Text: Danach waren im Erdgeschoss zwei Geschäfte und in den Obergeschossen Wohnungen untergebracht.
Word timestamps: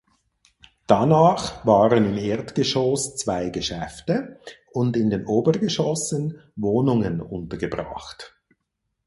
Danach 0.87 1.63
waren 1.63 2.07
im 2.07 2.17
Erdgeschoss 2.17 3.17
zwei 3.17 3.49
Geschäfte 3.51 4.39
und 4.71 4.97
in 4.97 5.11
den 5.11 5.27
Obergeschossen 5.27 6.41
Wohnungen 6.55 7.21
untergebracht. 7.21 8.35